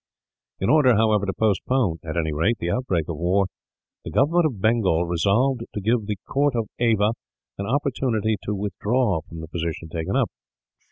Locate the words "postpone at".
1.33-2.17